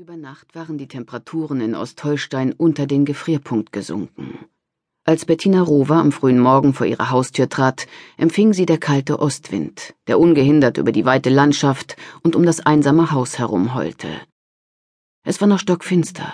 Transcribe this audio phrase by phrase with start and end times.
[0.00, 4.38] Über Nacht waren die Temperaturen in Ostholstein unter den Gefrierpunkt gesunken.
[5.04, 9.96] Als Bettina Rover am frühen Morgen vor ihre Haustür trat, empfing sie der kalte Ostwind,
[10.06, 14.08] der ungehindert über die weite Landschaft und um das einsame Haus herum heulte.
[15.24, 16.32] Es war noch stockfinster.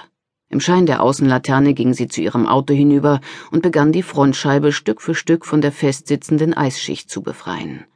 [0.51, 5.01] Im Schein der Außenlaterne ging sie zu ihrem Auto hinüber und begann die Frontscheibe Stück
[5.01, 7.87] für Stück von der festsitzenden Eisschicht zu befreien.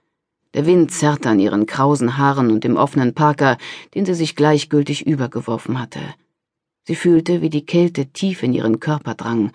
[0.55, 3.59] Der Wind zerrte an ihren krausen Haaren und dem offenen Parker,
[3.95, 6.01] den sie sich gleichgültig übergeworfen hatte.
[6.85, 9.53] Sie fühlte, wie die Kälte tief in ihren Körper drang,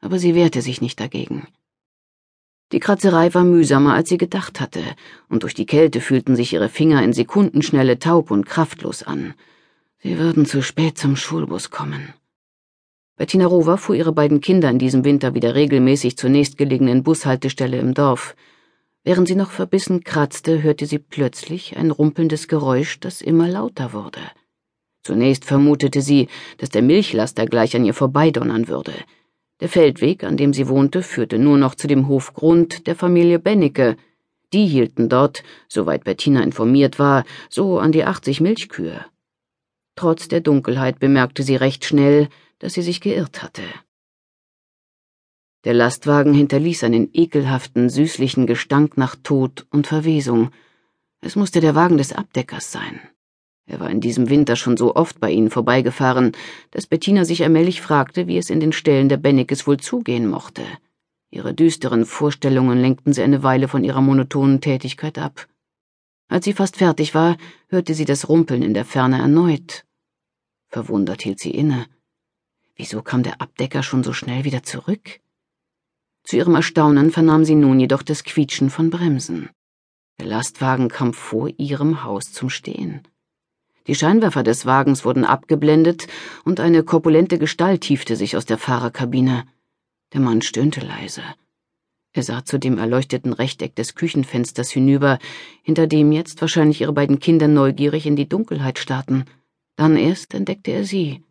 [0.00, 1.46] aber sie wehrte sich nicht dagegen.
[2.72, 4.82] Die Kratzerei war mühsamer, als sie gedacht hatte,
[5.28, 9.34] und durch die Kälte fühlten sich ihre Finger in Sekundenschnelle taub und kraftlos an.
[9.98, 12.14] Sie würden zu spät zum Schulbus kommen.
[13.16, 17.94] Bettina Rover fuhr ihre beiden Kinder in diesem Winter wieder regelmäßig zur nächstgelegenen Bushaltestelle im
[17.94, 18.34] Dorf.
[19.04, 24.20] Während sie noch verbissen kratzte, hörte sie plötzlich ein rumpelndes Geräusch, das immer lauter wurde.
[25.02, 28.92] Zunächst vermutete sie, dass der Milchlaster gleich an ihr vorbeidonnern würde.
[29.60, 33.96] Der Feldweg, an dem sie wohnte, führte nur noch zu dem Hofgrund der Familie Bennecke.
[34.52, 39.04] Die hielten dort, soweit Bettina informiert war, so an die 80 Milchkühe.
[39.96, 42.28] Trotz der Dunkelheit bemerkte sie recht schnell,
[42.60, 43.62] dass sie sich geirrt hatte.
[45.64, 50.50] Der Lastwagen hinterließ einen ekelhaften, süßlichen Gestank nach Tod und Verwesung.
[51.20, 53.00] Es musste der Wagen des Abdeckers sein.
[53.64, 56.32] Er war in diesem Winter schon so oft bei ihnen vorbeigefahren,
[56.72, 60.64] dass Bettina sich allmählich fragte, wie es in den Ställen der Bennekes wohl zugehen mochte.
[61.30, 65.46] Ihre düsteren Vorstellungen lenkten sie eine Weile von ihrer monotonen Tätigkeit ab.
[66.28, 67.36] Als sie fast fertig war,
[67.68, 69.84] hörte sie das Rumpeln in der Ferne erneut.
[70.68, 71.86] Verwundert hielt sie inne.
[72.74, 75.20] Wieso kam der Abdecker schon so schnell wieder zurück?
[76.24, 79.50] Zu ihrem Erstaunen vernahm sie nun jedoch das Quietschen von Bremsen.
[80.18, 83.02] Der Lastwagen kam vor ihrem Haus zum Stehen.
[83.88, 86.06] Die Scheinwerfer des Wagens wurden abgeblendet
[86.44, 89.44] und eine korpulente Gestalt tiefte sich aus der Fahrerkabine.
[90.12, 91.22] Der Mann stöhnte leise.
[92.12, 95.18] Er sah zu dem erleuchteten Rechteck des Küchenfensters hinüber,
[95.62, 99.24] hinter dem jetzt wahrscheinlich ihre beiden Kinder neugierig in die Dunkelheit starrten.
[99.76, 101.24] Dann erst entdeckte er sie.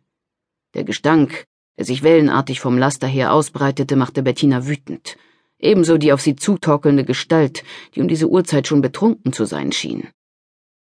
[0.74, 1.46] Der Gestank,
[1.76, 5.16] der sich wellenartig vom Laster her ausbreitete, machte Bettina wütend.
[5.58, 10.08] Ebenso die auf sie zutorkelnde Gestalt, die um diese Uhrzeit schon betrunken zu sein schien.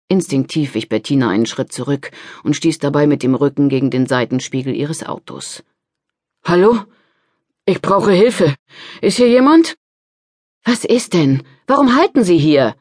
[0.09, 2.11] Instinktiv wich Bettina einen Schritt zurück
[2.43, 5.65] und stieß dabei mit dem Rücken gegen den Seitenspiegel ihres Autos.
[6.45, 6.81] Hallo?
[7.65, 8.55] Ich brauche Hilfe.
[9.01, 9.77] Ist hier jemand?
[10.65, 11.43] Was ist denn?
[11.67, 12.77] Warum halten Sie hier?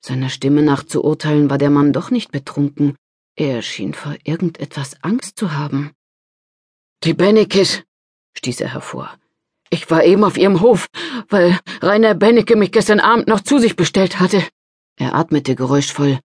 [0.00, 2.96] Seiner Stimme nach zu urteilen war der Mann doch nicht betrunken.
[3.36, 5.92] Er schien vor irgendetwas Angst zu haben.
[7.04, 7.82] Die Bennekes,
[8.34, 9.10] stieß er hervor.
[9.70, 10.86] Ich war eben auf ihrem Hof,
[11.28, 14.40] weil Rainer Bennecke mich gestern Abend noch zu sich bestellt hatte.
[14.96, 16.20] Er atmete geräuschvoll.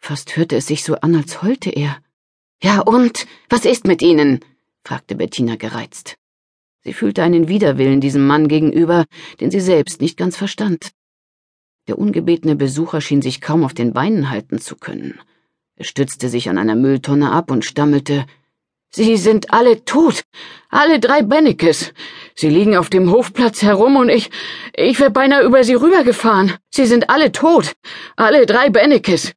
[0.00, 1.98] Fast hörte es sich so an, als heulte er.
[2.60, 3.26] Ja und?
[3.48, 4.40] Was ist mit Ihnen?
[4.84, 6.16] fragte Bettina gereizt.
[6.82, 9.04] Sie fühlte einen Widerwillen diesem Mann gegenüber,
[9.40, 10.90] den sie selbst nicht ganz verstand.
[11.86, 15.20] Der ungebetene Besucher schien sich kaum auf den Beinen halten zu können.
[15.76, 18.26] Er stützte sich an einer Mülltonne ab und stammelte
[18.90, 20.22] Sie sind alle tot.
[20.70, 21.92] Alle drei Bennekes.
[22.34, 24.30] Sie liegen auf dem Hofplatz herum und ich,
[24.74, 26.54] ich wäre beinahe über sie rübergefahren.
[26.70, 27.72] Sie sind alle tot.
[28.16, 29.32] Alle drei Bennekes.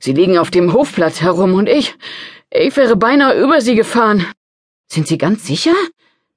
[0.00, 1.94] Sie liegen auf dem Hofplatz herum und ich,
[2.50, 4.26] ich wäre beinahe über sie gefahren.
[4.86, 5.74] Sind Sie ganz sicher?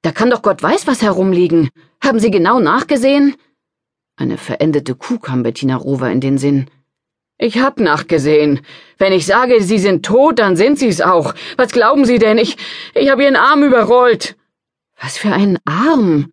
[0.01, 1.69] Da kann doch Gott weiß was herumliegen.
[2.03, 3.35] Haben Sie genau nachgesehen?
[4.15, 6.69] Eine verendete Kuh kam Bettina Rover in den Sinn.
[7.37, 8.61] Ich hab nachgesehen.
[8.97, 11.35] Wenn ich sage, Sie sind tot, dann sind Sie's auch.
[11.55, 12.37] Was glauben Sie denn?
[12.37, 12.57] Ich,
[12.95, 14.35] ich hab Ihren Arm überrollt.
[14.99, 16.31] Was für einen Arm?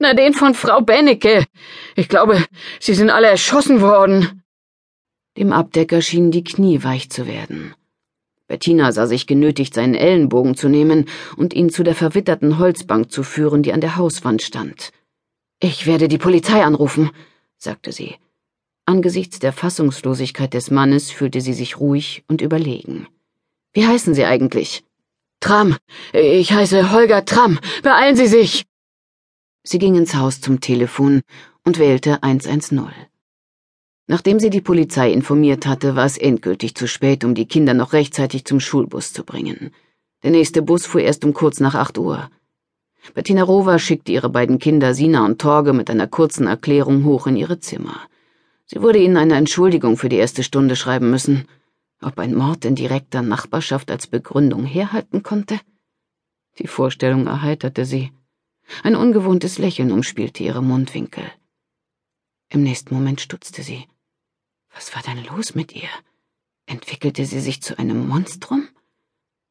[0.00, 1.46] Na, den von Frau Bennecke.
[1.94, 2.44] Ich glaube,
[2.80, 4.42] Sie sind alle erschossen worden.
[5.36, 7.74] Dem Abdecker schienen die Knie weich zu werden.
[8.48, 11.04] Bettina sah sich genötigt, seinen Ellenbogen zu nehmen
[11.36, 14.90] und ihn zu der verwitterten Holzbank zu führen, die an der Hauswand stand.
[15.60, 17.10] Ich werde die Polizei anrufen,
[17.58, 18.16] sagte sie.
[18.90, 23.06] Angesichts der Fassungslosigkeit des Mannes fühlte sie sich ruhig und überlegen.
[23.72, 24.82] Wie heißen Sie eigentlich?
[25.38, 25.76] Tram.
[26.12, 27.60] Ich heiße Holger Tram.
[27.84, 28.66] Beeilen Sie sich.
[29.62, 31.20] Sie ging ins Haus zum Telefon
[31.64, 32.88] und wählte 110.
[34.08, 37.92] Nachdem sie die Polizei informiert hatte, war es endgültig zu spät, um die Kinder noch
[37.92, 39.70] rechtzeitig zum Schulbus zu bringen.
[40.24, 42.28] Der nächste Bus fuhr erst um kurz nach acht Uhr.
[43.14, 47.36] Bettina Rover schickte ihre beiden Kinder Sina und Torge mit einer kurzen Erklärung hoch in
[47.36, 48.09] ihre Zimmer.
[48.72, 51.48] Sie würde ihnen eine Entschuldigung für die erste Stunde schreiben müssen.
[52.00, 55.58] Ob ein Mord in direkter Nachbarschaft als Begründung herhalten konnte?
[56.60, 58.12] Die Vorstellung erheiterte sie.
[58.84, 61.24] Ein ungewohntes Lächeln umspielte ihre Mundwinkel.
[62.48, 63.88] Im nächsten Moment stutzte sie.
[64.72, 65.88] Was war denn los mit ihr?
[66.66, 68.68] Entwickelte sie sich zu einem Monstrum?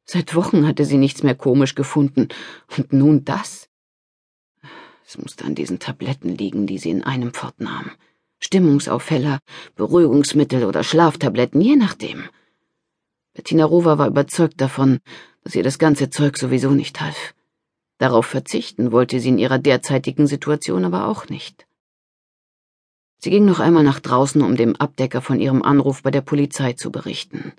[0.06, 2.28] Seit Wochen hatte sie nichts mehr komisch gefunden.
[2.74, 3.68] Und nun das?
[5.06, 7.90] Es musste an diesen Tabletten liegen, die sie in einem fortnahm.
[8.40, 9.38] Stimmungsaufheller,
[9.76, 12.24] Beruhigungsmittel oder Schlaftabletten, je nachdem.
[13.34, 14.98] Bettina Rover war überzeugt davon,
[15.44, 17.34] dass ihr das ganze Zeug sowieso nicht half.
[17.98, 21.66] Darauf verzichten wollte sie in ihrer derzeitigen Situation aber auch nicht.
[23.18, 26.72] Sie ging noch einmal nach draußen, um dem Abdecker von ihrem Anruf bei der Polizei
[26.72, 27.52] zu berichten.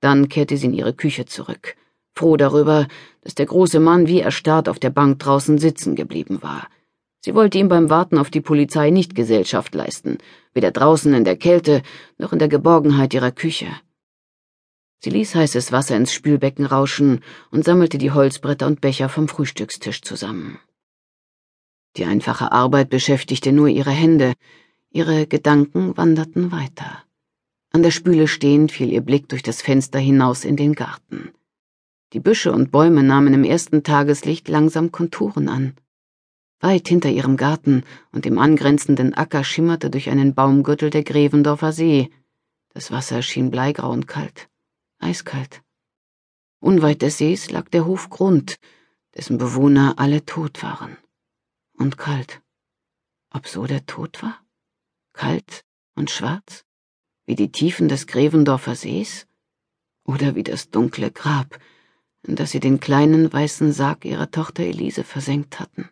[0.00, 1.76] Dann kehrte sie in ihre Küche zurück,
[2.14, 2.88] froh darüber,
[3.20, 6.66] dass der große Mann wie erstarrt auf der Bank draußen sitzen geblieben war.
[7.24, 10.18] Sie wollte ihm beim Warten auf die Polizei nicht Gesellschaft leisten,
[10.54, 11.82] weder draußen in der Kälte
[12.18, 13.68] noch in der Geborgenheit ihrer Küche.
[14.98, 17.20] Sie ließ heißes Wasser ins Spülbecken rauschen
[17.52, 20.58] und sammelte die Holzbretter und Becher vom Frühstückstisch zusammen.
[21.96, 24.32] Die einfache Arbeit beschäftigte nur ihre Hände,
[24.90, 27.04] ihre Gedanken wanderten weiter.
[27.70, 31.30] An der Spüle stehend fiel ihr Blick durch das Fenster hinaus in den Garten.
[32.14, 35.74] Die Büsche und Bäume nahmen im ersten Tageslicht langsam Konturen an.
[36.62, 37.82] Weit hinter ihrem Garten
[38.12, 42.08] und dem angrenzenden Acker schimmerte durch einen Baumgürtel der Grevendorfer See.
[42.68, 44.48] Das Wasser schien bleigrau und kalt,
[45.00, 45.60] eiskalt.
[46.60, 48.60] Unweit des Sees lag der Hof Grund,
[49.16, 50.96] dessen Bewohner alle tot waren.
[51.76, 52.40] Und kalt.
[53.30, 54.38] Ob so der Tod war?
[55.12, 55.64] Kalt
[55.96, 56.64] und schwarz?
[57.26, 59.26] Wie die Tiefen des Grevendorfer Sees?
[60.04, 61.58] Oder wie das dunkle Grab,
[62.22, 65.90] in das sie den kleinen weißen Sarg ihrer Tochter Elise versenkt hatten?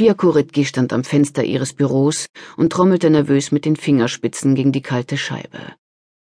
[0.00, 2.24] Pia Koritki stand am Fenster ihres Büros
[2.56, 5.74] und trommelte nervös mit den Fingerspitzen gegen die kalte Scheibe.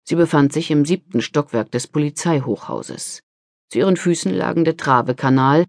[0.04, 3.24] Sie befand sich im siebten Stockwerk des Polizeihochhauses.
[3.70, 5.66] Zu ihren Füßen lagen der Travekanal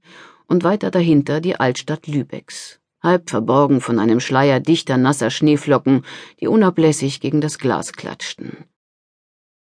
[0.46, 6.04] und weiter dahinter die Altstadt Lübecks, halb verborgen von einem Schleier dichter nasser Schneeflocken,
[6.38, 8.66] die unablässig gegen das Glas klatschten.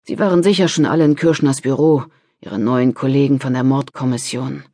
[0.02, 2.04] Sie waren sicher schon alle in Kirschners Büro,
[2.42, 4.64] ihre neuen Kollegen von der Mordkommission.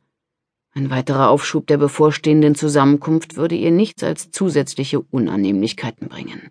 [0.77, 6.49] Ein weiterer Aufschub der bevorstehenden Zusammenkunft würde ihr nichts als zusätzliche Unannehmlichkeiten bringen.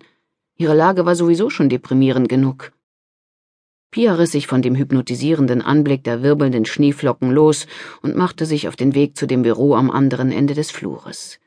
[0.57, 2.71] Ihre Lage war sowieso schon deprimierend genug.
[3.91, 7.67] Pia riss sich von dem hypnotisierenden Anblick der wirbelnden Schneeflocken los
[8.01, 11.39] und machte sich auf den Weg zu dem Büro am anderen Ende des Flures.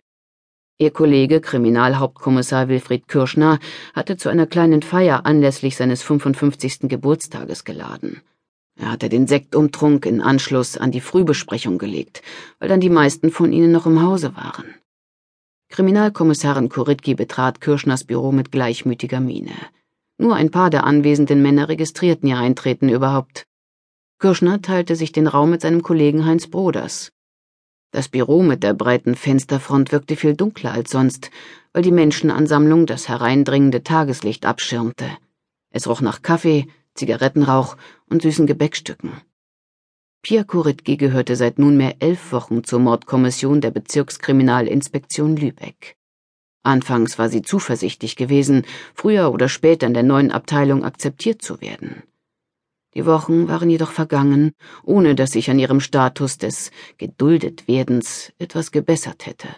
[0.78, 3.58] Ihr Kollege, Kriminalhauptkommissar Wilfried Kirschner,
[3.92, 6.82] hatte zu einer kleinen Feier anlässlich seines 55.
[6.82, 8.22] Geburtstages geladen.
[8.78, 12.22] Er hatte den Sektumtrunk in Anschluss an die Frühbesprechung gelegt,
[12.60, 14.74] weil dann die meisten von ihnen noch im Hause waren.
[15.70, 19.54] Kriminalkommissarin Kuritki betrat Kirschners Büro mit gleichmütiger Miene.
[20.16, 23.46] Nur ein paar der anwesenden Männer registrierten ihr Eintreten überhaupt.
[24.20, 27.12] Kirschner teilte sich den Raum mit seinem Kollegen Heinz Broders.
[27.90, 31.30] Das Büro mit der breiten Fensterfront wirkte viel dunkler als sonst,
[31.72, 35.08] weil die Menschenansammlung das hereindringende Tageslicht abschirmte.
[35.70, 36.66] Es roch nach Kaffee,
[36.98, 37.76] Zigarettenrauch
[38.10, 39.12] und süßen Gebäckstücken.
[40.22, 45.96] Pia Kuritki gehörte seit nunmehr elf Wochen zur Mordkommission der Bezirkskriminalinspektion Lübeck.
[46.64, 52.02] Anfangs war sie zuversichtlich gewesen, früher oder später in der neuen Abteilung akzeptiert zu werden.
[52.94, 54.52] Die Wochen waren jedoch vergangen,
[54.82, 59.48] ohne dass sich an ihrem Status des Geduldetwerdens etwas gebessert hätte.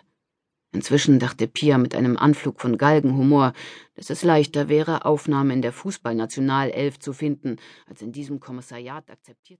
[0.73, 3.55] Inzwischen dachte Pia mit einem Anflug von Galgenhumor,
[3.97, 7.57] dass es leichter wäre, Aufnahme in der Fußballnationalelf zu finden,
[7.87, 9.59] als in diesem Kommissariat akzeptiert